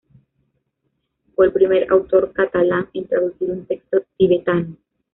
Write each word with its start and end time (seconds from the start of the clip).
Fue 1.35 1.45
el 1.45 1.53
primer 1.53 1.85
autor 1.91 2.33
catalán 2.33 2.89
en 2.95 3.05
traducir 3.07 3.51
un 3.51 3.67
texto 3.67 4.01
tibetano. 4.17 4.75